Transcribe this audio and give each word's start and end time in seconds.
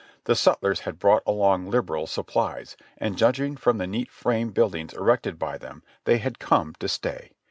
The 0.23 0.33
sutlers 0.35 0.79
had 0.79 0.97
brought 0.97 1.21
along 1.27 1.69
liberal 1.69 2.07
supplies, 2.07 2.75
and 2.97 3.19
judging 3.19 3.55
from 3.55 3.77
the 3.77 3.85
neat 3.85 4.09
frame 4.09 4.49
buildings 4.49 4.93
erected 4.95 5.37
by 5.37 5.59
them, 5.59 5.83
they 6.05 6.17
had 6.17 6.39
come 6.39 6.73
to 6.79 6.87
stay. 6.89 7.33